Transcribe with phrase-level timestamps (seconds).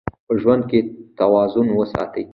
[0.27, 0.79] په ژوند کې
[1.17, 2.23] توازن وساتئ.